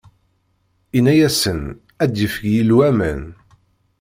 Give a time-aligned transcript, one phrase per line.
[0.97, 1.61] Inna-asen:
[2.03, 3.21] Ad d-yefk Yillu aman.